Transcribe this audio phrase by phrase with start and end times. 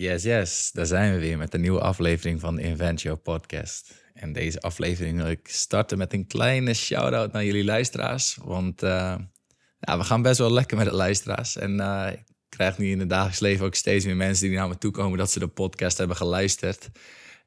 [0.00, 3.94] Yes, yes, daar zijn we weer met een nieuwe aflevering van de Invent podcast.
[4.14, 8.38] En deze aflevering wil ik starten met een kleine shout-out naar jullie luisteraars.
[8.44, 9.16] Want uh,
[9.80, 11.56] we gaan best wel lekker met de luisteraars.
[11.56, 14.68] En uh, ik krijg nu in het dagelijks leven ook steeds meer mensen die naar
[14.68, 16.90] me toe komen dat ze de podcast hebben geluisterd.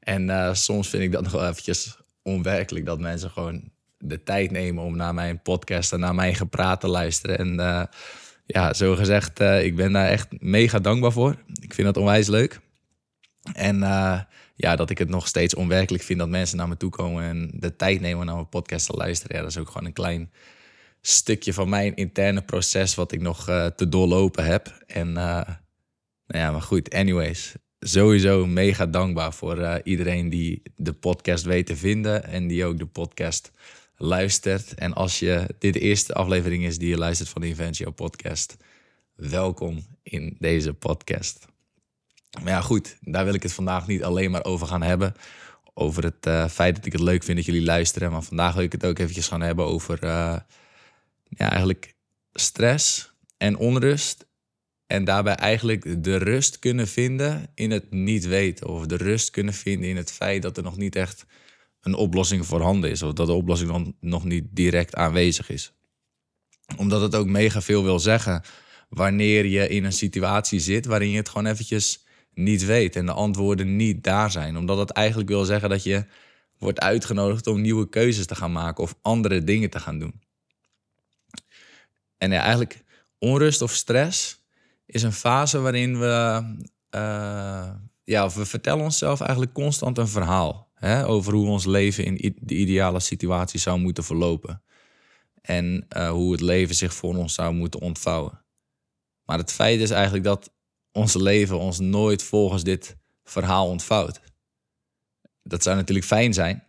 [0.00, 4.50] En uh, soms vind ik dat nog wel eventjes onwerkelijk dat mensen gewoon de tijd
[4.50, 7.38] nemen om naar mijn podcast en naar mijn gepraat te luisteren.
[7.38, 7.56] En
[8.46, 11.36] ja, zo gezegd, uh, ik ben daar echt mega dankbaar voor.
[11.60, 12.60] Ik vind dat onwijs leuk.
[13.52, 14.20] En uh,
[14.54, 17.50] ja, dat ik het nog steeds onwerkelijk vind dat mensen naar me toe komen en
[17.54, 19.36] de tijd nemen naar mijn podcast te luisteren.
[19.36, 20.32] Ja, dat is ook gewoon een klein
[21.00, 24.82] stukje van mijn interne proces wat ik nog uh, te doorlopen heb.
[24.86, 25.46] En nou
[26.26, 27.54] ja, maar goed, anyways.
[27.78, 32.86] Sowieso mega dankbaar voor iedereen die de podcast weet te vinden en die ook de
[32.86, 33.50] podcast
[33.96, 34.74] luistert.
[34.74, 38.56] En als je dit de eerste aflevering is die je luistert van de Inventio podcast,
[39.14, 41.46] welkom in deze podcast.
[42.42, 45.14] Maar ja, goed, daar wil ik het vandaag niet alleen maar over gaan hebben.
[45.74, 48.10] Over het uh, feit dat ik het leuk vind dat jullie luisteren.
[48.10, 50.36] Maar vandaag wil ik het ook eventjes gaan hebben over uh,
[51.28, 51.94] ja, eigenlijk
[52.32, 54.26] stress en onrust.
[54.86, 58.66] En daarbij eigenlijk de rust kunnen vinden in het niet weten.
[58.66, 61.26] Of de rust kunnen vinden in het feit dat er nog niet echt
[61.84, 63.02] een oplossing voorhanden is.
[63.02, 65.72] Of dat de oplossing dan nog niet direct aanwezig is.
[66.76, 68.42] Omdat het ook mega veel wil zeggen
[68.88, 73.12] wanneer je in een situatie zit waarin je het gewoon eventjes niet weet en de
[73.12, 74.56] antwoorden niet daar zijn.
[74.56, 76.04] Omdat het eigenlijk wil zeggen dat je
[76.58, 80.20] wordt uitgenodigd om nieuwe keuzes te gaan maken of andere dingen te gaan doen.
[82.18, 82.84] En ja, eigenlijk
[83.18, 84.42] onrust of stress
[84.86, 86.42] is een fase waarin we,
[86.90, 87.70] uh,
[88.04, 93.00] ja, we vertellen onszelf eigenlijk constant een verhaal over hoe ons leven in de ideale
[93.00, 94.62] situatie zou moeten verlopen.
[95.40, 98.44] En uh, hoe het leven zich voor ons zou moeten ontvouwen.
[99.24, 100.52] Maar het feit is eigenlijk dat
[100.92, 104.20] ons leven ons nooit volgens dit verhaal ontvouwt.
[105.42, 106.64] Dat zou natuurlijk fijn zijn,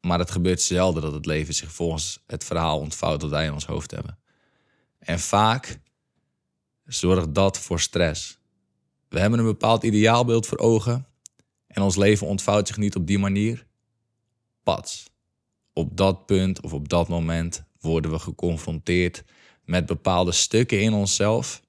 [0.00, 3.52] maar het gebeurt zelden dat het leven zich volgens het verhaal ontvouwt dat wij in
[3.52, 4.18] ons hoofd hebben.
[4.98, 5.78] En vaak
[6.84, 8.38] zorgt dat voor stress.
[9.08, 11.06] We hebben een bepaald ideaalbeeld voor ogen
[11.72, 13.66] en ons leven ontvouwt zich niet op die manier,
[14.62, 15.10] pats.
[15.72, 19.24] Op dat punt of op dat moment worden we geconfronteerd
[19.64, 21.62] met bepaalde stukken in onszelf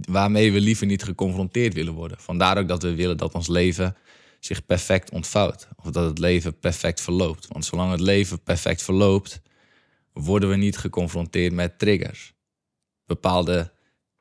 [0.00, 2.18] waarmee we liever niet geconfronteerd willen worden.
[2.20, 3.96] Vandaar ook dat we willen dat ons leven
[4.40, 7.46] zich perfect ontvouwt of dat het leven perfect verloopt.
[7.48, 9.40] Want zolang het leven perfect verloopt,
[10.12, 12.34] worden we niet geconfronteerd met triggers.
[13.06, 13.72] Bepaalde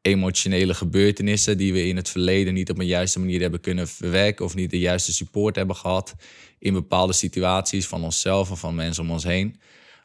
[0.06, 4.46] emotionele gebeurtenissen die we in het verleden niet op een juiste manier hebben kunnen verwerken
[4.46, 6.16] of niet de juiste support hebben gehad
[6.60, 9.60] in bepaalde situaties van onszelf of van mensen om ons heen.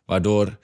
[0.04, 0.58] Waardoor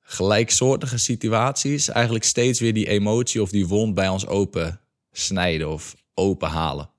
[0.00, 4.80] gelijksoortige situaties eigenlijk steeds weer die emotie of die wond bij ons open
[5.12, 6.90] snijden of openhalen.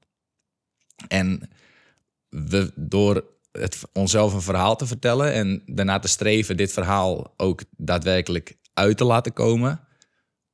[1.08, 1.50] En
[2.30, 7.62] we, door het, onszelf een verhaal te vertellen en daarna te streven dit verhaal ook
[7.78, 9.87] daadwerkelijk uit te laten komen,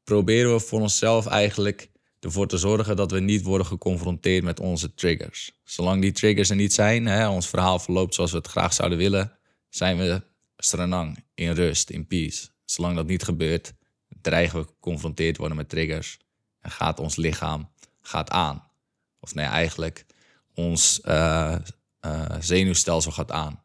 [0.04, 4.94] proberen we voor onszelf eigenlijk ervoor te zorgen dat we niet worden geconfronteerd met onze
[4.94, 5.52] triggers.
[5.64, 8.98] Zolang die triggers er niet zijn, hè, ons verhaal verloopt zoals we het graag zouden
[8.98, 9.38] willen,
[9.70, 10.22] zijn we
[10.58, 12.48] stranang, in rust, in peace.
[12.66, 13.74] Zolang dat niet gebeurt,
[14.22, 16.18] dreigen we geconfronteerd worden met triggers
[16.60, 17.72] en gaat ons lichaam
[18.02, 18.64] gaat aan.
[19.20, 20.06] Of nee, eigenlijk
[20.54, 21.56] ons uh,
[22.06, 23.62] uh, zenuwstelsel gaat aan.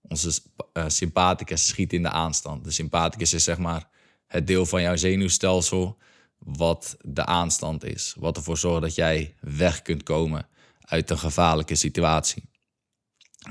[0.00, 0.40] Onze
[0.72, 2.64] uh, sympathicus schiet in de aanstand.
[2.64, 3.88] De sympathicus is zeg maar
[4.32, 5.98] het deel van jouw zenuwstelsel
[6.38, 8.14] wat de aanstand is.
[8.18, 10.46] Wat ervoor zorgt dat jij weg kunt komen
[10.80, 12.42] uit een gevaarlijke situatie.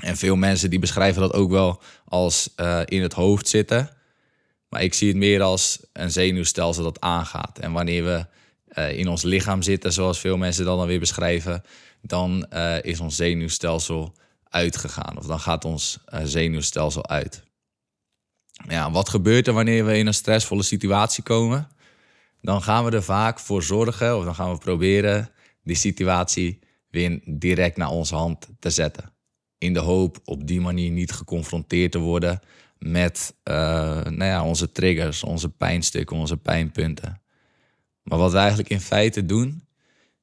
[0.00, 3.90] En veel mensen die beschrijven dat ook wel als uh, in het hoofd zitten.
[4.68, 7.58] Maar ik zie het meer als een zenuwstelsel dat aangaat.
[7.58, 8.26] En wanneer we
[8.78, 11.62] uh, in ons lichaam zitten, zoals veel mensen dan, weer beschrijven,
[12.00, 14.14] dan uh, is ons zenuwstelsel
[14.48, 15.18] uitgegaan.
[15.18, 17.42] Of dan gaat ons zenuwstelsel uit.
[18.68, 21.68] Ja, wat gebeurt er wanneer we in een stressvolle situatie komen?
[22.40, 25.30] Dan gaan we er vaak voor zorgen, of dan gaan we proberen
[25.62, 26.58] die situatie
[26.90, 29.12] weer direct naar onze hand te zetten.
[29.58, 32.40] In de hoop op die manier niet geconfronteerd te worden
[32.78, 33.54] met uh,
[34.04, 37.20] nou ja, onze triggers, onze pijnstukken, onze pijnpunten.
[38.02, 39.64] Maar wat we eigenlijk in feite doen,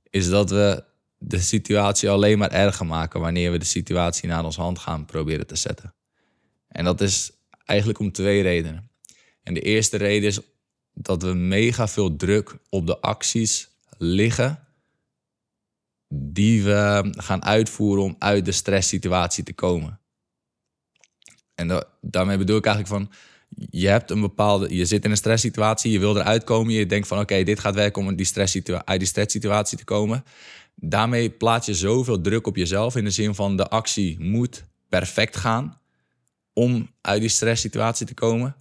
[0.10, 0.84] is dat we
[1.18, 5.48] de situatie alleen maar erger maken wanneer we de situatie naar onze hand gaan proberen
[5.48, 5.94] te zetten.
[6.68, 7.32] En dat is
[7.70, 8.90] Eigenlijk om twee redenen.
[9.44, 10.40] En de eerste reden is
[10.94, 14.68] dat we mega veel druk op de acties liggen
[16.14, 20.00] die we gaan uitvoeren om uit de stresssituatie te komen.
[21.56, 23.12] En daarmee bedoel ik eigenlijk van,
[23.70, 27.08] je hebt een bepaalde, je zit in een stresssituatie, je wil eruit komen, je denkt
[27.08, 28.18] van oké, dit gaat werken om uit
[29.00, 30.24] die stresssituatie te komen.
[30.76, 35.38] Daarmee plaats je zoveel druk op jezelf in de zin van de actie moet perfect
[35.38, 35.79] gaan
[36.60, 38.56] om uit die stresssituatie te komen.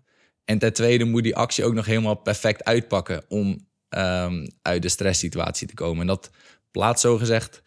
[0.45, 4.89] En ten tweede moet die actie ook nog helemaal perfect uitpakken om um, uit de
[4.89, 6.01] stresssituatie te komen.
[6.01, 6.31] En dat
[6.71, 7.63] plaatst zo gezegd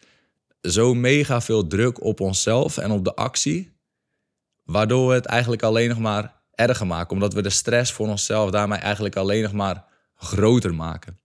[0.60, 3.72] zo mega veel druk op onszelf en op de actie,
[4.62, 8.50] waardoor we het eigenlijk alleen nog maar erger maken, omdat we de stress voor onszelf
[8.50, 9.84] daarmee eigenlijk alleen nog maar
[10.14, 11.18] groter maken.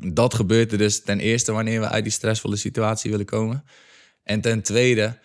[0.00, 3.64] Dat gebeurt er dus ten eerste wanneer we uit die stressvolle situatie willen komen.
[4.22, 5.18] En ten tweede,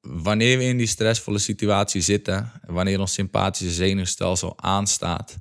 [0.00, 5.38] wanneer we in die stressvolle situatie zitten, wanneer ons sympathische zenuwstelsel aanstaat,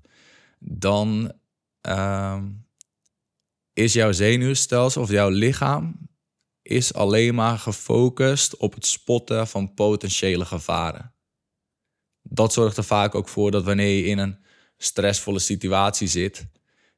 [0.60, 1.34] dan
[1.88, 2.42] uh,
[3.74, 6.10] is jouw zenuwstelsel of jouw lichaam
[6.62, 11.14] is alleen maar gefocust op het spotten van potentiële gevaren.
[12.22, 14.40] Dat zorgt er vaak ook voor dat wanneer je in een
[14.78, 16.48] stressvolle situatie zit,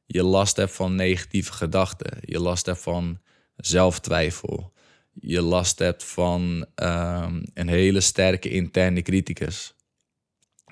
[0.06, 3.20] je last hebt van negatieve gedachten, je last hebt van
[3.56, 4.72] zelftwijfel,
[5.20, 9.74] je last hebt van um, een hele sterke interne criticus.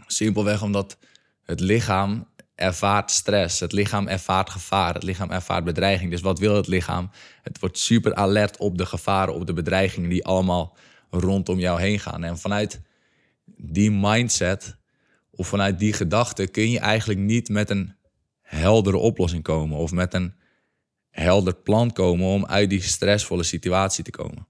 [0.07, 0.99] Simpelweg omdat
[1.43, 6.11] het lichaam ervaart stress, het lichaam ervaart gevaar, het lichaam ervaart bedreiging.
[6.11, 7.11] Dus wat wil het lichaam?
[7.43, 10.77] Het wordt super alert op de gevaren, op de bedreigingen die allemaal
[11.11, 12.25] rondom jou heen gaan.
[12.25, 12.81] En vanuit
[13.57, 14.77] die mindset
[15.31, 17.95] of vanuit die gedachte kun je eigenlijk niet met een
[18.41, 20.35] heldere oplossing komen of met een
[21.11, 24.49] helder plan komen om uit die stressvolle situatie te komen.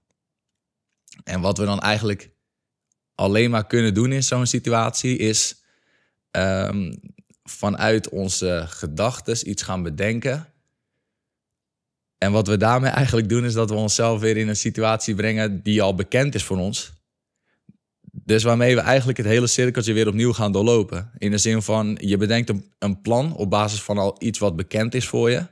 [1.23, 2.29] En wat we dan eigenlijk
[3.15, 5.63] alleen maar kunnen doen in zo'n situatie is
[6.31, 6.99] um,
[7.43, 10.47] vanuit onze gedachten iets gaan bedenken.
[12.17, 15.63] En wat we daarmee eigenlijk doen is dat we onszelf weer in een situatie brengen
[15.63, 16.91] die al bekend is voor ons.
[18.11, 21.11] Dus waarmee we eigenlijk het hele cirkeltje weer opnieuw gaan doorlopen.
[21.17, 24.93] In de zin van, je bedenkt een plan op basis van al iets wat bekend
[24.95, 25.47] is voor je.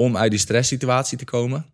[0.00, 1.66] Om uit die stresssituatie te komen.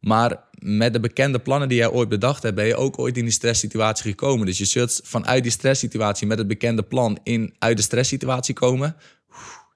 [0.00, 3.24] Maar met de bekende plannen die jij ooit bedacht hebt, ben je ook ooit in
[3.24, 4.46] die stresssituatie gekomen.
[4.46, 8.96] Dus je zult vanuit die stresssituatie met het bekende plan in, uit de stresssituatie komen.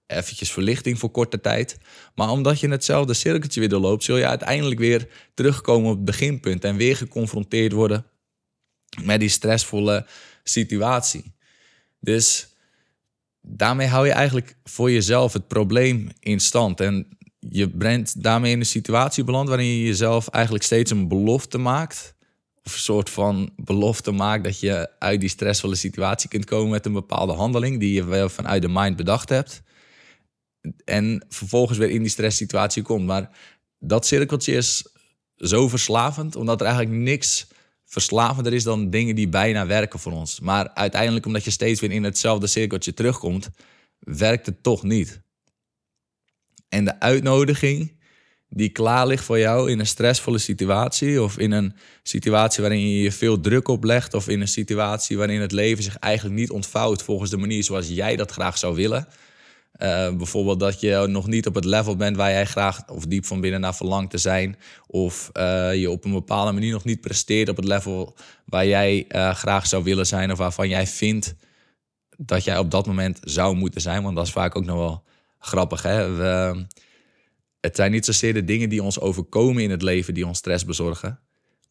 [0.06, 1.78] Eventjes verlichting voor korte tijd.
[2.14, 6.64] Maar omdat je hetzelfde cirkeltje weer doorloopt, zul je uiteindelijk weer terugkomen op het beginpunt
[6.64, 8.06] en weer geconfronteerd worden
[9.02, 10.06] met die stressvolle
[10.42, 11.34] situatie.
[12.00, 12.48] Dus
[13.42, 16.80] daarmee hou je eigenlijk voor jezelf het probleem in stand.
[16.80, 21.58] En je bent daarmee in een situatie beland waarin je jezelf eigenlijk steeds een belofte
[21.58, 22.14] maakt.
[22.62, 26.86] Of een soort van belofte maakt dat je uit die stressvolle situatie kunt komen met
[26.86, 29.62] een bepaalde handeling die je wel vanuit de mind bedacht hebt.
[30.84, 33.06] En vervolgens weer in die stresssituatie komt.
[33.06, 33.30] Maar
[33.78, 34.86] dat cirkeltje is
[35.36, 37.46] zo verslavend, omdat er eigenlijk niks
[37.84, 40.40] verslavender is dan dingen die bijna werken voor ons.
[40.40, 43.50] Maar uiteindelijk, omdat je steeds weer in hetzelfde cirkeltje terugkomt,
[43.98, 45.20] werkt het toch niet.
[46.68, 47.96] En de uitnodiging
[48.50, 53.02] die klaar ligt voor jou in een stressvolle situatie of in een situatie waarin je
[53.02, 57.02] je veel druk oplegt of in een situatie waarin het leven zich eigenlijk niet ontvouwt
[57.02, 59.08] volgens de manier zoals jij dat graag zou willen.
[59.82, 63.24] Uh, bijvoorbeeld dat je nog niet op het level bent waar jij graag of diep
[63.26, 64.56] van binnen naar verlangt te zijn.
[64.86, 69.04] Of uh, je op een bepaalde manier nog niet presteert op het level waar jij
[69.08, 70.32] uh, graag zou willen zijn.
[70.32, 71.34] Of waarvan jij vindt
[72.16, 74.02] dat jij op dat moment zou moeten zijn.
[74.02, 75.04] Want dat is vaak ook nog wel
[75.38, 75.82] grappig.
[75.82, 76.14] Hè?
[76.16, 76.66] We,
[77.60, 80.64] het zijn niet zozeer de dingen die ons overkomen in het leven die ons stress
[80.64, 81.20] bezorgen.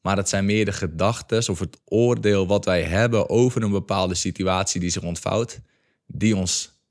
[0.02, 4.16] Maar het zijn meer de gedachten of het oordeel wat wij hebben over een bepaalde
[4.16, 5.60] situatie die zich ontvouwt.
[6.06, 6.82] Die ons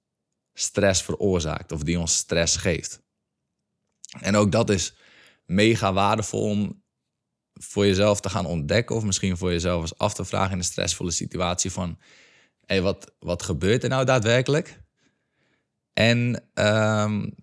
[0.54, 3.02] stress veroorzaakt of die ons stress geeft.
[4.20, 4.94] En ook dat is
[5.44, 6.82] mega waardevol om
[7.52, 10.64] voor jezelf te gaan ontdekken of misschien voor jezelf eens af te vragen in een
[10.64, 11.98] stressvolle situatie van
[12.66, 14.84] hey, wat, wat gebeurt er nou daadwerkelijk?
[15.98, 17.34] En um,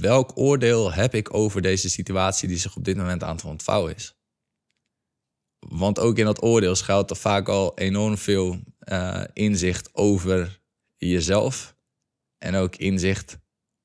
[0.00, 3.94] welk oordeel heb ik over deze situatie die zich op dit moment aan het ontvouwen
[3.94, 4.16] is?
[5.58, 8.60] Want ook in dat oordeel schuilt er vaak al enorm veel
[8.92, 10.60] uh, inzicht over
[10.96, 11.76] jezelf.
[12.38, 13.38] En ook inzicht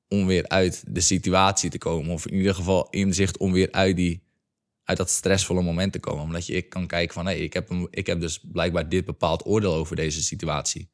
[0.07, 2.13] om weer uit de situatie te komen.
[2.13, 4.23] Of in ieder geval inzicht om weer uit, die,
[4.83, 6.23] uit dat stressvolle moment te komen.
[6.23, 9.05] Omdat je ik kan kijken van hey, ik, heb een, ik heb dus blijkbaar dit
[9.05, 10.89] bepaald oordeel over deze situatie.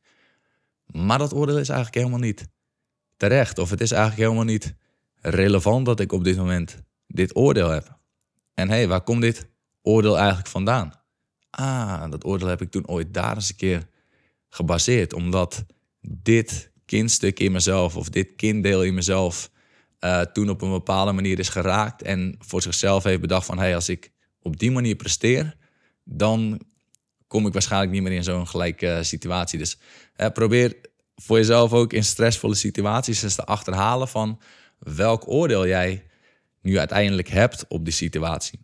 [0.87, 2.47] Maar dat oordeel is eigenlijk helemaal niet
[3.17, 3.57] terecht.
[3.57, 4.75] Of het is eigenlijk helemaal niet
[5.21, 6.77] relevant dat ik op dit moment
[7.07, 7.99] dit oordeel heb.
[8.53, 9.49] En hé, hey, waar komt dit
[9.81, 10.93] oordeel eigenlijk vandaan?
[11.49, 13.87] Ah, dat oordeel heb ik toen ooit daar eens een keer
[14.49, 15.13] gebaseerd.
[15.13, 15.65] Omdat
[16.01, 19.49] dit kindstuk in mezelf of dit kinddeel in mezelf
[19.99, 23.75] uh, toen op een bepaalde manier is geraakt en voor zichzelf heeft bedacht van hey,
[23.75, 25.55] als ik op die manier presteer,
[26.03, 26.61] dan
[27.27, 29.59] kom ik waarschijnlijk niet meer in zo'n gelijke situatie.
[29.59, 29.77] Dus
[30.33, 30.75] probeer
[31.15, 34.39] voor jezelf ook in stressvolle situaties eens te achterhalen van
[34.79, 36.03] welk oordeel jij
[36.61, 38.59] nu uiteindelijk hebt op die situatie.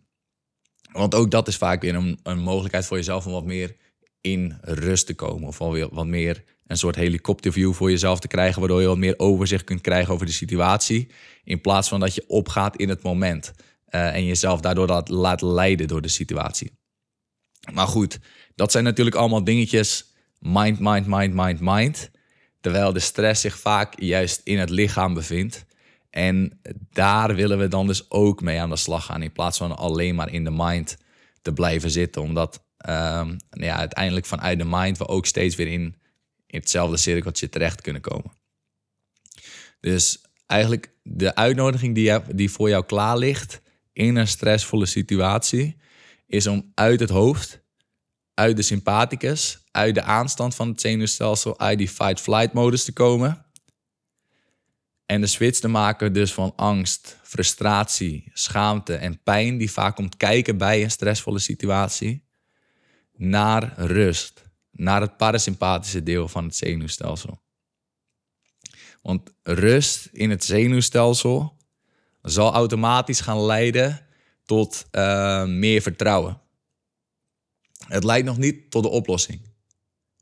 [0.92, 3.76] Want ook dat is vaak weer een, een mogelijkheid voor jezelf om wat meer
[4.20, 5.48] in rust te komen.
[5.48, 9.14] Of alweer wat meer een soort helikopterview voor jezelf te krijgen, waardoor je wat meer
[9.16, 11.10] overzicht kunt krijgen over de situatie.
[11.44, 13.52] In plaats van dat je opgaat in het moment
[13.90, 16.70] uh, en jezelf daardoor laat leiden door de situatie.
[17.72, 18.20] Maar goed,
[18.54, 20.12] dat zijn natuurlijk allemaal dingetjes.
[20.38, 22.10] Mind, mind, mind, mind, mind.
[22.60, 25.64] Terwijl de stress zich vaak juist in het lichaam bevindt.
[26.10, 29.22] En daar willen we dan dus ook mee aan de slag gaan.
[29.22, 30.96] In plaats van alleen maar in de mind
[31.42, 32.22] te blijven zitten.
[32.22, 35.96] Omdat um, nou ja, uiteindelijk vanuit de mind we ook steeds weer in,
[36.46, 38.32] in hetzelfde cirkeltje terecht kunnen komen.
[39.80, 45.76] Dus eigenlijk de uitnodiging die, die voor jou klaar ligt in een stressvolle situatie,
[46.26, 47.63] is om uit het hoofd,
[48.34, 53.44] uit de sympathicus, uit de aanstand van het zenuwstelsel, uit die fight-flight modus te komen.
[55.06, 60.16] En de switch te maken dus van angst, frustratie, schaamte en pijn, die vaak komt
[60.16, 62.24] kijken bij een stressvolle situatie,
[63.16, 67.42] naar rust, naar het parasympathische deel van het zenuwstelsel.
[69.02, 71.56] Want rust in het zenuwstelsel
[72.22, 74.06] zal automatisch gaan leiden
[74.44, 76.40] tot uh, meer vertrouwen.
[77.88, 79.40] Het leidt nog niet tot de oplossing.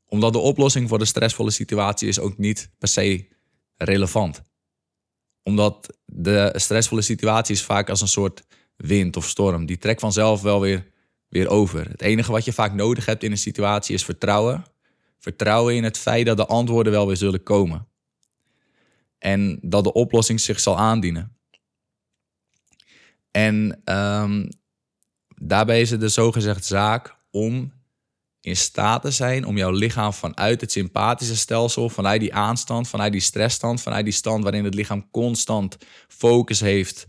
[0.05, 3.27] Omdat de oplossing voor de stressvolle situatie is ook niet per se
[3.75, 4.41] relevant.
[5.43, 8.43] Omdat de stressvolle situatie is vaak als een soort
[8.75, 9.65] wind of storm.
[9.65, 10.91] Die trekt vanzelf wel weer,
[11.27, 11.89] weer over.
[11.89, 14.63] Het enige wat je vaak nodig hebt in een situatie is vertrouwen.
[15.19, 17.87] Vertrouwen in het feit dat de antwoorden wel weer zullen komen.
[19.17, 21.37] En dat de oplossing zich zal aandienen.
[23.31, 24.49] En um,
[25.35, 27.73] daarbij is het de zogezegd zaak om
[28.39, 33.11] in staat te zijn om jouw lichaam vanuit het sympathische stelsel, vanuit die aanstand, vanuit
[33.11, 37.05] die stressstand, vanuit die stand waarin het lichaam constant focus heeft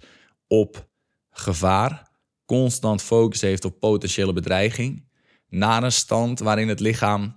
[0.47, 0.89] op
[1.31, 2.11] gevaar,
[2.47, 5.09] constant focus heeft op potentiële bedreiging,
[5.49, 7.35] naar een stand waarin het lichaam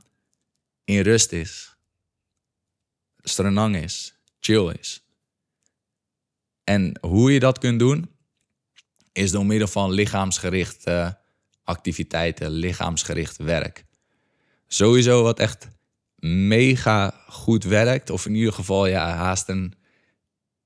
[0.84, 1.78] in rust is,
[3.18, 5.06] strenang is, chill is.
[6.64, 8.12] En hoe je dat kunt doen,
[9.12, 11.18] is door middel van lichaamsgerichte
[11.68, 13.86] activiteiten, lichaamsgericht werk.
[14.68, 15.68] Sowieso wat echt
[16.48, 19.74] mega goed werkt, of in ieder geval ja, haast een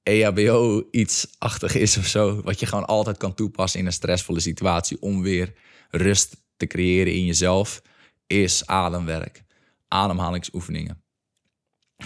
[0.03, 4.39] EHBO iets achtig is of zo, wat je gewoon altijd kan toepassen in een stressvolle
[4.39, 5.53] situatie om weer
[5.89, 7.81] rust te creëren in jezelf,
[8.27, 9.43] is ademwerk,
[9.87, 11.03] ademhalingsoefeningen.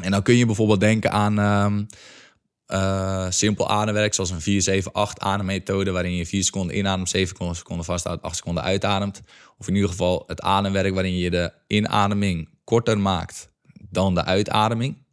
[0.02, 1.88] En dan kun je bijvoorbeeld denken aan um,
[2.68, 7.56] uh, simpel ademwerk, zoals een 4, 7, 8 ademmethode, waarin je 4 seconden inademt, 7
[7.56, 9.22] seconden vasthoudt, 8 seconden uitademt.
[9.58, 13.52] Of in ieder geval het ademwerk waarin je de inademing korter maakt
[13.90, 15.04] dan de uitademing.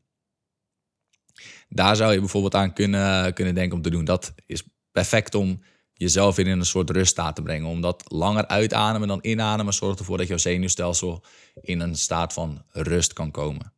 [1.69, 4.05] Daar zou je bijvoorbeeld aan kunnen, kunnen denken om te doen.
[4.05, 7.69] Dat is perfect om jezelf in een soort ruststaat te brengen.
[7.69, 11.25] Omdat langer uitademen dan inademen zorgt ervoor dat jouw zenuwstelsel
[11.61, 13.73] in een staat van rust kan komen.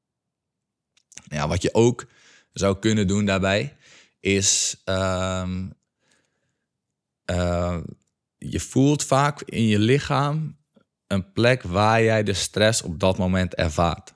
[1.28, 2.06] Ja, wat je ook
[2.54, 3.76] zou kunnen doen daarbij,
[4.20, 5.72] is um,
[7.30, 7.78] uh,
[8.38, 10.56] je voelt vaak in je lichaam
[11.06, 14.12] een plek waar jij de stress op dat moment ervaart.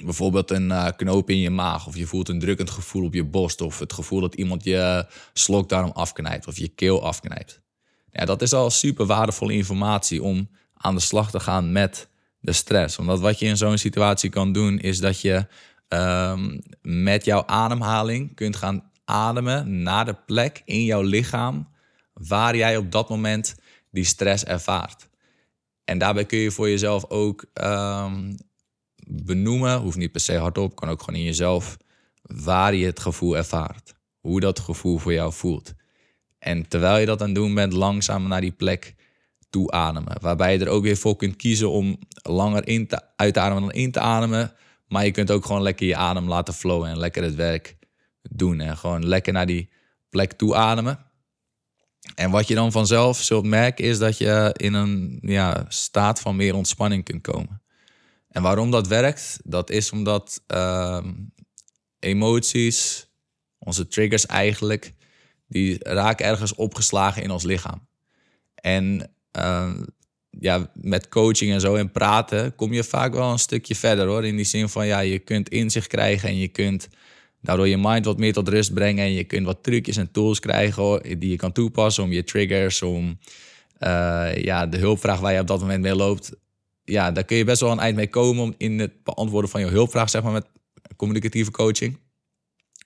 [0.00, 3.24] Bijvoorbeeld een uh, knoop in je maag, of je voelt een drukkend gevoel op je
[3.24, 7.60] borst, of het gevoel dat iemand je slokdarm afknijpt of je keel afknijpt.
[8.10, 12.08] Dat is al super waardevolle informatie om aan de slag te gaan met
[12.40, 12.98] de stress.
[12.98, 15.46] Omdat wat je in zo'n situatie kan doen, is dat je
[15.92, 21.68] um, met jouw ademhaling kunt gaan ademen naar de plek in jouw lichaam
[22.12, 23.54] waar jij op dat moment
[23.90, 25.08] die stress ervaart.
[25.84, 28.36] En daarbij kun je voor jezelf ook um,
[29.06, 31.76] benoemen, hoeft niet per se hardop, kan ook gewoon in jezelf,
[32.22, 33.94] waar je het gevoel ervaart.
[34.20, 35.74] Hoe dat gevoel voor jou voelt.
[36.38, 38.94] En terwijl je dat aan het doen bent, langzaam naar die plek
[39.50, 40.20] toe ademen.
[40.20, 43.62] Waarbij je er ook weer voor kunt kiezen om langer in te, uit te ademen
[43.62, 44.52] dan in te ademen.
[44.92, 47.76] Maar je kunt ook gewoon lekker je adem laten flowen en lekker het werk
[48.22, 48.60] doen.
[48.60, 49.70] En gewoon lekker naar die
[50.08, 50.98] plek toe ademen.
[52.14, 56.36] En wat je dan vanzelf zult merken is dat je in een ja, staat van
[56.36, 57.62] meer ontspanning kunt komen.
[58.28, 61.04] En waarom dat werkt, dat is omdat uh,
[61.98, 63.08] emoties,
[63.58, 64.94] onze triggers eigenlijk,
[65.46, 67.86] die raken ergens opgeslagen in ons lichaam.
[68.54, 69.72] En uh,
[70.40, 74.24] ja, met coaching en zo en praten kom je vaak wel een stukje verder hoor.
[74.24, 76.88] In die zin van ja, je kunt inzicht krijgen en je kunt
[77.40, 79.04] daardoor je mind wat meer tot rust brengen.
[79.04, 82.24] En je kunt wat trucjes en tools krijgen hoor, die je kan toepassen om je
[82.24, 83.18] triggers, om
[83.80, 86.32] uh, ja, de hulpvraag waar je op dat moment mee loopt,
[86.84, 89.66] ja, daar kun je best wel een eind mee komen in het beantwoorden van je
[89.66, 90.46] hulpvraag, zeg maar, met
[90.96, 91.98] communicatieve coaching.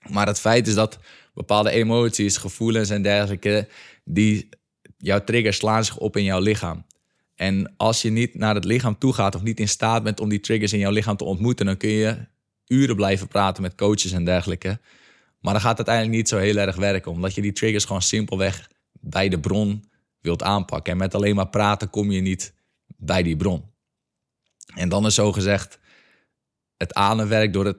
[0.09, 0.99] Maar het feit is dat
[1.33, 3.67] bepaalde emoties, gevoelens en dergelijke,
[4.03, 4.49] die
[4.97, 6.85] jouw triggers slaan zich op in jouw lichaam.
[7.37, 10.29] En als je niet naar het lichaam toe gaat of niet in staat bent om
[10.29, 12.17] die triggers in jouw lichaam te ontmoeten, dan kun je
[12.67, 14.79] uren blijven praten met coaches en dergelijke.
[15.39, 18.01] Maar dan gaat het uiteindelijk niet zo heel erg werken, omdat je die triggers gewoon
[18.01, 19.89] simpelweg bij de bron
[20.21, 20.91] wilt aanpakken.
[20.91, 22.53] En met alleen maar praten kom je niet
[22.85, 23.63] bij die bron.
[24.75, 25.79] En dan is zo gezegd
[26.77, 27.77] het ademwerk door het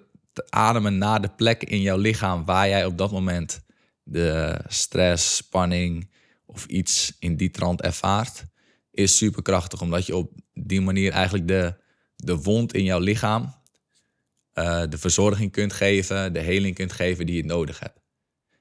[0.49, 3.61] ademen naar de plek in jouw lichaam waar jij op dat moment
[4.03, 6.11] de stress, spanning
[6.47, 8.45] of iets in die trant ervaart,
[8.99, 9.81] is superkrachtig.
[9.81, 11.75] Omdat je op die manier eigenlijk de,
[12.17, 13.55] de wond in jouw lichaam
[14.55, 18.01] uh, de verzorging kunt geven, de heling kunt geven die je nodig hebt.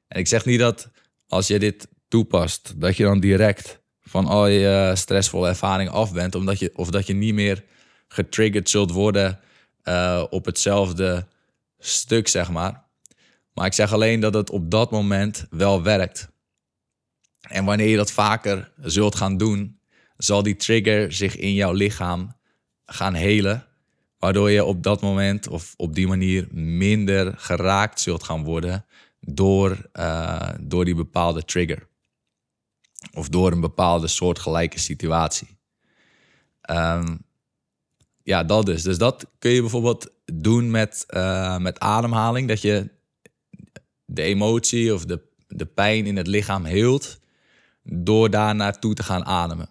[0.07, 0.89] En ik zeg niet dat
[1.27, 6.13] als je dit toepast, dat je dan direct van al je eh, stressvolle ervaring af
[6.13, 7.63] bent, omdat je, of dat je niet meer
[8.07, 9.39] getriggerd zult worden
[9.83, 11.27] uh, op hetzelfde
[11.79, 12.83] stuk, zeg maar.
[13.53, 16.29] Maar ik zeg alleen dat het op dat moment wel werkt.
[17.41, 19.76] En wanneer je dat vaker zult gaan doen,
[20.17, 22.35] zal die trigger zich in jouw lichaam
[22.85, 23.65] gaan helen.
[24.17, 28.85] Waardoor je op dat moment of op die manier minder geraakt zult gaan worden
[29.19, 31.87] door, uh, door die bepaalde trigger.
[33.13, 35.47] Of door een bepaalde soortgelijke situatie.
[36.69, 37.25] Um,
[38.23, 38.83] ja, dat dus.
[38.83, 42.47] Dus dat kun je bijvoorbeeld doen met, uh, met ademhaling.
[42.47, 42.89] Dat je
[44.05, 47.19] de emotie of de, de pijn in het lichaam heelt
[47.83, 49.69] door daar naartoe te gaan ademen.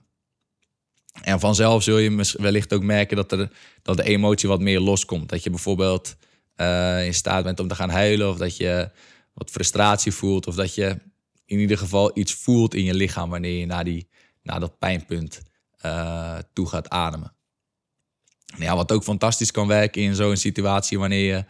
[1.22, 3.50] En vanzelf zul je wellicht ook merken dat, er,
[3.82, 5.28] dat de emotie wat meer loskomt.
[5.28, 6.16] Dat je bijvoorbeeld
[6.56, 8.90] uh, in staat bent om te gaan huilen, of dat je
[9.34, 10.98] wat frustratie voelt, of dat je
[11.44, 14.08] in ieder geval iets voelt in je lichaam wanneer je naar, die,
[14.42, 15.40] naar dat pijnpunt
[15.86, 17.34] uh, toe gaat ademen.
[18.58, 21.44] Ja, wat ook fantastisch kan werken in zo'n situatie wanneer je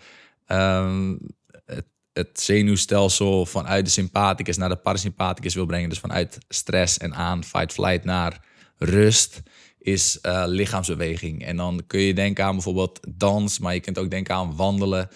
[0.55, 1.19] um,
[1.65, 5.89] het, het, zenuwstelsel vanuit de sympathicus naar de parasympathicus wil brengen.
[5.89, 8.45] Dus vanuit stress en aan, fight, flight naar
[8.79, 9.43] rust
[9.79, 11.45] is uh, lichaamsbeweging.
[11.45, 15.09] En dan kun je denken aan bijvoorbeeld dans, maar je kunt ook denken aan wandelen.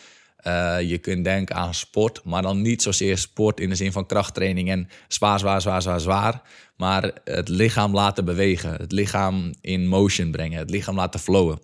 [0.46, 4.06] Uh, je kunt denken aan sport, maar dan niet zozeer sport in de zin van
[4.06, 6.42] krachttraining en zwaar, zwaar, zwaar, zwaar.
[6.76, 11.58] Maar het lichaam laten bewegen, het lichaam in motion brengen, het lichaam laten flowen.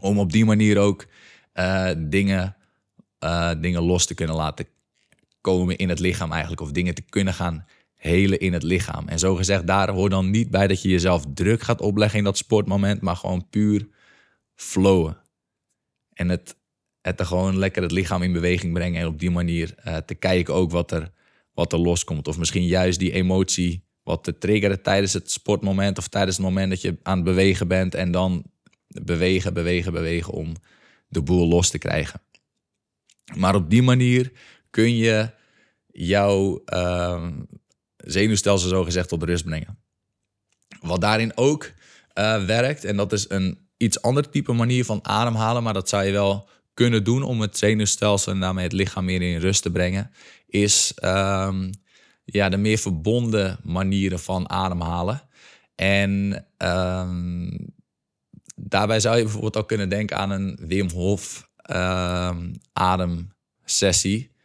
[0.00, 1.06] Om op die manier ook
[1.54, 2.56] uh, dingen,
[3.58, 4.66] dingen los te kunnen laten
[5.40, 6.60] komen in het lichaam eigenlijk.
[6.60, 7.66] Of dingen te kunnen gaan
[7.98, 9.08] helen in het lichaam.
[9.08, 12.24] En zo gezegd, daar hoort dan niet bij dat je jezelf druk gaat opleggen in
[12.24, 13.00] dat sportmoment.
[13.00, 13.88] Maar gewoon puur
[14.54, 15.16] flowen.
[16.12, 16.56] En het,
[17.00, 19.00] het er gewoon lekker het lichaam in beweging brengen.
[19.00, 21.12] En op die manier uh, te kijken ook wat er,
[21.52, 22.28] wat er loskomt.
[22.28, 25.98] Of misschien juist die emotie wat te triggeren tijdens het sportmoment.
[25.98, 27.94] Of tijdens het moment dat je aan het bewegen bent.
[27.94, 28.44] En dan
[28.86, 30.52] bewegen, bewegen, bewegen om
[31.08, 32.20] de boel los te krijgen.
[33.36, 34.32] Maar op die manier
[34.70, 35.30] kun je
[35.86, 37.26] jouw uh,
[38.04, 39.78] zenuwstelsel zo gezegd tot rust brengen.
[40.80, 41.72] Wat daarin ook
[42.14, 46.04] uh, werkt, en dat is een iets ander type manier van ademhalen, maar dat zou
[46.04, 49.70] je wel kunnen doen om het zenuwstelsel en daarmee het lichaam meer in rust te
[49.70, 50.10] brengen,
[50.46, 51.70] is um,
[52.24, 55.22] ja, de meer verbonden manieren van ademhalen.
[55.74, 57.74] En um,
[58.54, 62.36] daarbij zou je bijvoorbeeld ook kunnen denken aan een Wim Hof uh,
[62.72, 64.36] ademsessie.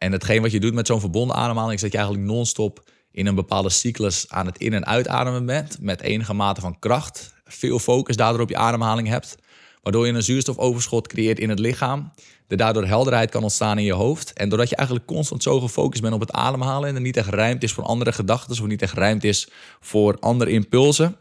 [0.00, 3.26] En hetgeen wat je doet met zo'n verbonden ademhaling is dat je eigenlijk non-stop in
[3.26, 5.76] een bepaalde cyclus aan het in- en uitademen bent.
[5.80, 7.34] Met enige mate van kracht.
[7.44, 9.36] Veel focus daardoor op je ademhaling hebt.
[9.82, 12.12] Waardoor je een zuurstofoverschot creëert in het lichaam.
[12.48, 14.32] Er daardoor helderheid kan ontstaan in je hoofd.
[14.32, 16.88] En doordat je eigenlijk constant zo gefocust bent op het ademhalen.
[16.88, 18.62] En er niet echt ruimte is voor andere gedachten.
[18.62, 19.48] Of niet echt ruimte is
[19.80, 21.16] voor andere impulsen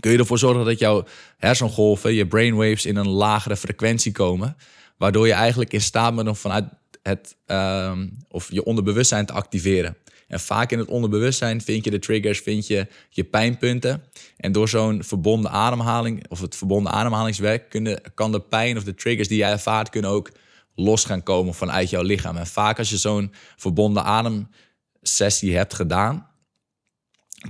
[0.00, 1.04] kun je ervoor zorgen dat jouw
[1.36, 4.56] hersengolven, je brainwaves in een lagere frequentie komen.
[4.96, 6.64] Waardoor je eigenlijk in staat bent om vanuit
[7.08, 9.96] het, um, of je onderbewustzijn te activeren.
[10.28, 14.02] En vaak in het onderbewustzijn vind je de triggers, vind je je pijnpunten.
[14.36, 18.94] En door zo'n verbonden ademhaling of het verbonden ademhalingswerk kunnen, kan de pijn of de
[18.94, 20.30] triggers die jij ervaart kunnen ook
[20.74, 22.36] los gaan komen vanuit jouw lichaam.
[22.36, 26.26] En vaak als je zo'n verbonden ademsessie hebt gedaan,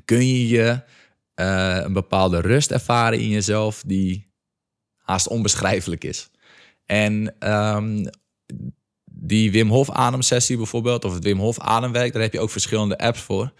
[0.04, 0.80] kun je je
[1.34, 4.32] uh, een bepaalde rust ervaren in jezelf die
[4.96, 6.30] haast onbeschrijfelijk is.
[6.86, 8.10] En um,
[9.20, 12.98] die Wim Hof ademsessie bijvoorbeeld, of het Wim Hof ademwerk, daar heb je ook verschillende
[12.98, 13.52] apps voor.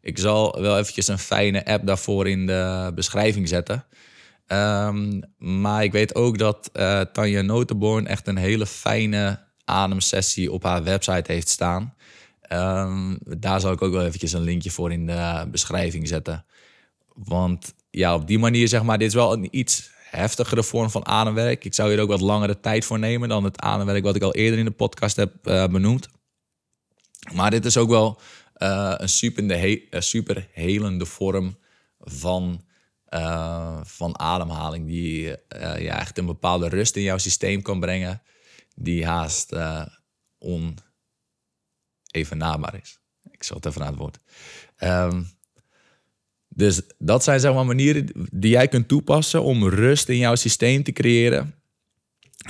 [0.00, 3.84] Ik zal wel eventjes een fijne app daarvoor in de beschrijving zetten.
[4.46, 10.62] Um, maar ik weet ook dat uh, Tanja Notenborn echt een hele fijne ademsessie op
[10.62, 11.94] haar website heeft staan.
[12.52, 16.44] Um, daar zal ik ook wel eventjes een linkje voor in de beschrijving zetten.
[17.14, 21.06] Want ja, op die manier zeg maar, dit is wel een iets heftigere vorm van
[21.06, 21.64] ademwerk.
[21.64, 24.34] Ik zou hier ook wat langere tijd voor nemen dan het ademwerk wat ik al
[24.34, 26.08] eerder in de podcast heb uh, benoemd.
[27.32, 28.20] Maar dit is ook wel
[28.56, 31.58] uh, een super, super helende vorm
[31.98, 32.64] van,
[33.08, 34.86] uh, van ademhaling.
[34.86, 35.36] Die
[35.78, 38.22] ja, echt een bepaalde rust in jouw systeem kan brengen.
[38.74, 39.54] Die haast
[40.38, 43.00] onevenaarbaar is.
[43.30, 44.18] Ik zal het even aan het woord.
[44.78, 45.30] Um,
[46.54, 50.82] dus dat zijn zeg maar manieren die jij kunt toepassen om rust in jouw systeem
[50.82, 51.54] te creëren.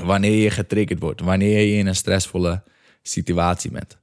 [0.03, 2.63] Wanneer je getriggerd wordt, wanneer je in een stressvolle
[3.03, 3.99] situatie bent.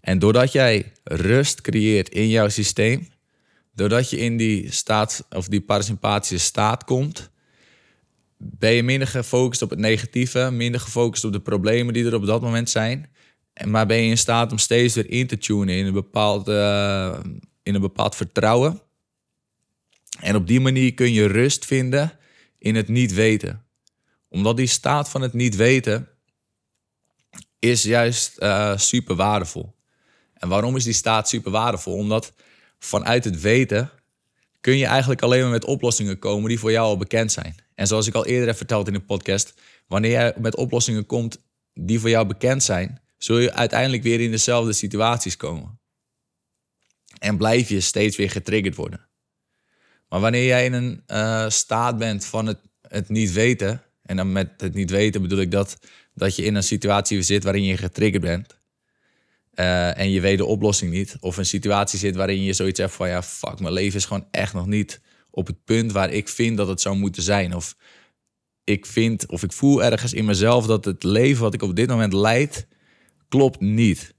[0.00, 3.08] En doordat jij rust creëert in jouw systeem,
[3.74, 7.30] doordat je in die staat of die parasympathische staat komt,
[8.38, 12.26] ben je minder gefocust op het negatieve, minder gefocust op de problemen die er op
[12.26, 13.10] dat moment zijn.
[13.64, 17.18] Maar ben je in staat om steeds weer in te tunen in een bepaald, uh,
[17.62, 18.80] in een bepaald vertrouwen.
[20.20, 22.18] En op die manier kun je rust vinden
[22.58, 23.64] in het niet weten.
[24.28, 26.08] Omdat die staat van het niet weten
[27.58, 29.74] is juist uh, super waardevol.
[30.34, 31.94] En waarom is die staat super waardevol?
[31.94, 32.32] Omdat
[32.78, 33.90] vanuit het weten
[34.60, 37.54] kun je eigenlijk alleen maar met oplossingen komen die voor jou al bekend zijn.
[37.74, 39.54] En zoals ik al eerder heb verteld in de podcast,
[39.86, 41.42] wanneer jij met oplossingen komt
[41.74, 45.80] die voor jou bekend zijn, zul je uiteindelijk weer in dezelfde situaties komen.
[47.18, 49.08] En blijf je steeds weer getriggerd worden.
[50.14, 54.32] Maar wanneer jij in een uh, staat bent van het, het niet weten, en dan
[54.32, 55.78] met het niet weten bedoel ik dat,
[56.12, 58.58] dat je in een situatie zit waarin je getriggerd bent.
[59.54, 61.16] Uh, en je weet de oplossing niet.
[61.20, 64.26] Of een situatie zit waarin je zoiets hebt van ja, fuck, mijn leven is gewoon
[64.30, 65.00] echt nog niet
[65.30, 67.54] op het punt waar ik vind dat het zou moeten zijn.
[67.54, 67.76] Of
[68.64, 71.88] ik vind of ik voel ergens in mezelf dat het leven wat ik op dit
[71.88, 72.66] moment leid,
[73.28, 74.14] klopt niet.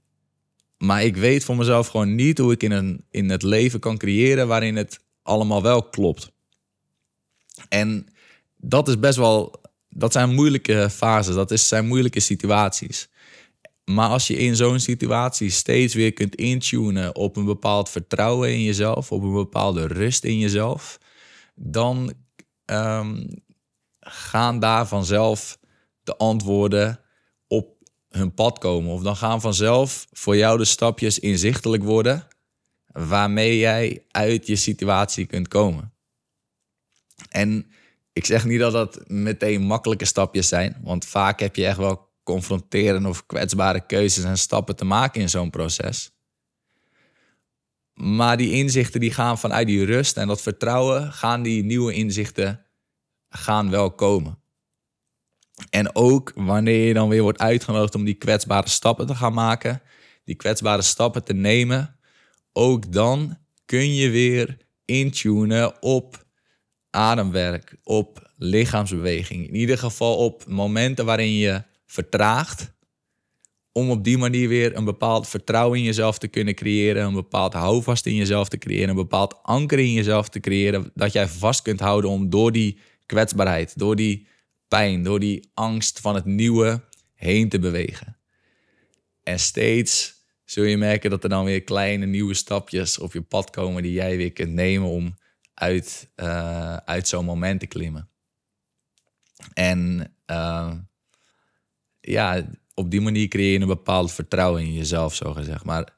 [0.78, 3.98] Maar ik weet voor mezelf gewoon niet hoe ik in, een, in het leven kan
[3.98, 6.32] creëren waarin het allemaal wel klopt.
[7.68, 8.06] En
[8.56, 13.08] dat is best wel, dat zijn moeilijke fases, dat is, zijn moeilijke situaties.
[13.84, 18.62] Maar als je in zo'n situatie steeds weer kunt intunen op een bepaald vertrouwen in
[18.62, 20.98] jezelf, op een bepaalde rust in jezelf,
[21.54, 22.12] dan
[22.64, 23.28] um,
[24.00, 25.58] gaan daar vanzelf
[26.02, 27.00] de antwoorden
[27.46, 27.68] op
[28.08, 28.92] hun pad komen.
[28.92, 32.26] Of dan gaan vanzelf voor jou de stapjes inzichtelijk worden
[32.96, 35.92] waarmee jij uit je situatie kunt komen.
[37.28, 37.70] En
[38.12, 42.14] ik zeg niet dat dat meteen makkelijke stapjes zijn, want vaak heb je echt wel
[42.22, 46.10] confronterende of kwetsbare keuzes en stappen te maken in zo'n proces.
[47.94, 52.66] Maar die inzichten die gaan vanuit die rust en dat vertrouwen, gaan die nieuwe inzichten
[53.28, 54.38] gaan wel komen.
[55.70, 59.82] En ook wanneer je dan weer wordt uitgenodigd om die kwetsbare stappen te gaan maken,
[60.24, 61.95] die kwetsbare stappen te nemen,
[62.56, 66.26] ook dan kun je weer intunen op
[66.90, 69.48] ademwerk, op lichaamsbeweging.
[69.48, 72.74] In ieder geval op momenten waarin je vertraagt.
[73.72, 77.04] Om op die manier weer een bepaald vertrouwen in jezelf te kunnen creëren.
[77.04, 78.88] Een bepaald houvast in jezelf te creëren.
[78.88, 80.90] Een bepaald anker in jezelf te creëren.
[80.94, 84.26] Dat jij vast kunt houden om door die kwetsbaarheid, door die
[84.68, 88.16] pijn, door die angst van het nieuwe heen te bewegen.
[89.22, 90.15] En steeds
[90.46, 93.92] zul je merken dat er dan weer kleine nieuwe stapjes op je pad komen die
[93.92, 95.14] jij weer kunt nemen om
[95.54, 98.08] uit, uh, uit zo'n moment te klimmen.
[99.54, 100.72] En uh,
[102.00, 105.64] ja, op die manier creëer je een bepaald vertrouwen in jezelf, zo gezegd.
[105.64, 105.96] Maar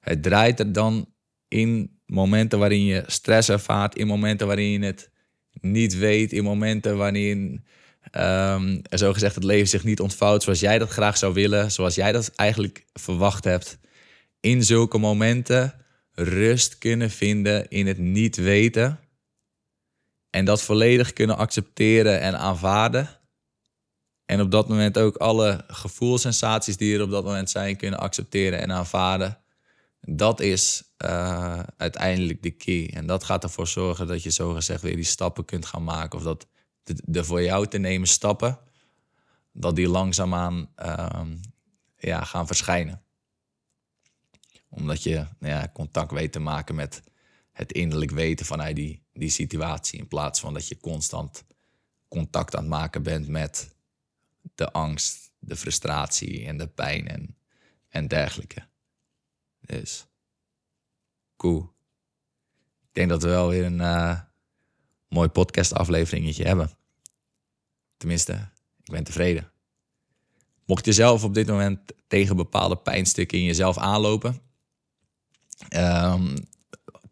[0.00, 1.12] het draait er dan
[1.48, 5.10] in momenten waarin je stress ervaart, in momenten waarin je het
[5.60, 7.64] niet weet, in momenten waarin
[8.12, 11.94] um, zo gezegd het leven zich niet ontvouwt zoals jij dat graag zou willen, zoals
[11.94, 13.78] jij dat eigenlijk verwacht hebt
[14.40, 15.74] in zulke momenten
[16.12, 19.00] rust kunnen vinden in het niet weten.
[20.30, 23.08] En dat volledig kunnen accepteren en aanvaarden.
[24.24, 28.60] En op dat moment ook alle gevoelsensaties die er op dat moment zijn kunnen accepteren
[28.60, 29.38] en aanvaarden.
[30.00, 32.90] Dat is uh, uiteindelijk de key.
[32.94, 36.18] En dat gaat ervoor zorgen dat je zogezegd weer die stappen kunt gaan maken.
[36.18, 36.46] Of dat
[36.82, 38.58] de, de voor jou te nemen stappen,
[39.52, 41.20] dat die langzaamaan uh,
[41.96, 43.02] ja, gaan verschijnen
[44.70, 47.02] omdat je nou ja, contact weet te maken met
[47.52, 49.98] het innerlijk weten vanuit die, die situatie.
[49.98, 51.44] In plaats van dat je constant
[52.08, 53.74] contact aan het maken bent met
[54.54, 57.36] de angst, de frustratie en de pijn en,
[57.88, 58.66] en dergelijke.
[59.60, 60.06] Dus,
[61.36, 61.72] cool.
[62.82, 64.20] Ik denk dat we wel weer een uh,
[65.08, 66.70] mooi podcast afleveringetje hebben.
[67.96, 68.32] Tenminste,
[68.82, 69.52] ik ben tevreden.
[70.64, 74.40] Mocht je zelf op dit moment tegen bepaalde pijnstukken in jezelf aanlopen,
[75.68, 76.34] Um,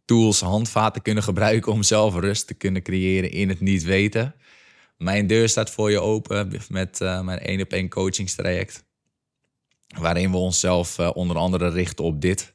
[0.04, 4.34] tools, handvaten kunnen gebruiken om zelf rust te kunnen creëren in het niet weten.
[4.96, 8.84] Mijn deur staat voor je open met uh, mijn één op één coachingstraject.
[9.98, 12.54] Waarin we onszelf uh, onder andere richten op dit.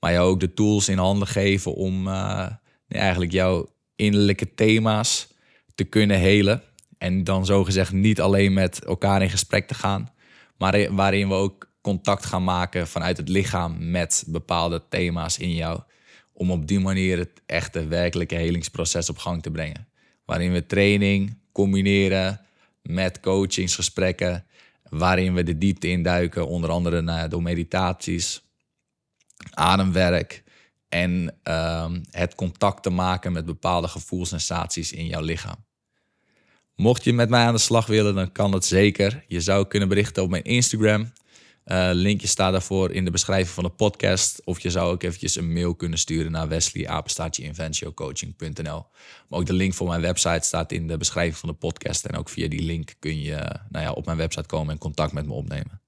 [0.00, 2.46] Maar jou ook de tools in handen geven om uh,
[2.88, 5.28] eigenlijk jouw innerlijke thema's
[5.74, 6.62] te kunnen helen.
[6.98, 10.12] En dan zogezegd niet alleen met elkaar in gesprek te gaan,
[10.56, 15.80] maar waarin we ook contact gaan maken vanuit het lichaam met bepaalde thema's in jou.
[16.32, 19.88] Om op die manier het echte, werkelijke helingsproces op gang te brengen.
[20.24, 22.40] Waarin we training combineren
[22.82, 24.44] met coachingsgesprekken.
[24.88, 28.42] Waarin we de diepte induiken, onder andere door meditaties,
[29.50, 30.42] ademwerk
[30.88, 35.64] en um, het contact te maken met bepaalde gevoelsensaties in jouw lichaam.
[36.74, 39.24] Mocht je met mij aan de slag willen, dan kan het zeker.
[39.28, 41.12] Je zou kunnen berichten op mijn Instagram.
[41.70, 44.40] Uh, linkje staat daarvoor in de beschrijving van de podcast.
[44.44, 48.86] Of je zou ook eventjes een mail kunnen sturen naar wesley.inventiocoaching.nl.
[49.28, 52.04] Maar ook de link voor mijn website staat in de beschrijving van de podcast.
[52.04, 53.36] En ook via die link kun je
[53.68, 55.80] nou ja, op mijn website komen en contact met me opnemen.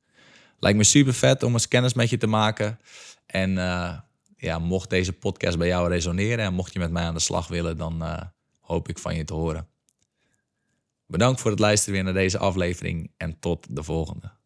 [0.58, 2.78] Lijkt me super vet om eens kennis met je te maken.
[3.26, 3.98] En uh,
[4.36, 7.48] ja, mocht deze podcast bij jou resoneren en mocht je met mij aan de slag
[7.48, 8.20] willen, dan uh,
[8.60, 9.68] hoop ik van je te horen.
[11.06, 14.40] Bedankt voor het luisteren weer naar deze aflevering en tot de volgende.